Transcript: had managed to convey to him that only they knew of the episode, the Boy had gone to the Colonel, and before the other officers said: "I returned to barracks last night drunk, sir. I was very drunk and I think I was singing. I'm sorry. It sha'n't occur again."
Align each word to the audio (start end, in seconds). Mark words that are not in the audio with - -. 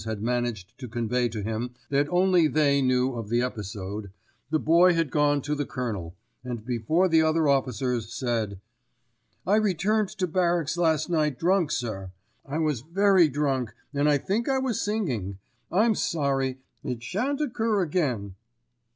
had 0.05 0.19
managed 0.23 0.75
to 0.79 0.87
convey 0.87 1.29
to 1.29 1.43
him 1.43 1.75
that 1.91 2.09
only 2.09 2.47
they 2.47 2.81
knew 2.81 3.13
of 3.13 3.29
the 3.29 3.39
episode, 3.39 4.09
the 4.49 4.57
Boy 4.57 4.95
had 4.95 5.11
gone 5.11 5.43
to 5.43 5.53
the 5.53 5.63
Colonel, 5.63 6.15
and 6.43 6.65
before 6.65 7.07
the 7.07 7.21
other 7.21 7.47
officers 7.47 8.11
said: 8.11 8.59
"I 9.45 9.57
returned 9.57 10.09
to 10.17 10.25
barracks 10.25 10.75
last 10.75 11.07
night 11.07 11.37
drunk, 11.37 11.69
sir. 11.69 12.09
I 12.43 12.57
was 12.57 12.81
very 12.81 13.29
drunk 13.29 13.75
and 13.93 14.09
I 14.09 14.17
think 14.17 14.49
I 14.49 14.57
was 14.57 14.81
singing. 14.81 15.37
I'm 15.71 15.93
sorry. 15.93 16.57
It 16.83 17.03
sha'n't 17.03 17.39
occur 17.39 17.83
again." 17.83 18.33